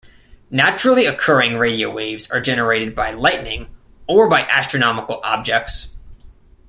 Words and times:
Naturally 0.49 1.05
occurring 1.05 1.57
radio 1.59 1.87
waves 1.91 2.31
are 2.31 2.41
generated 2.41 2.95
by 2.95 3.11
lightning, 3.11 3.67
or 4.07 4.27
by 4.27 4.47
astronomical 4.47 5.21
objects. 5.23 5.89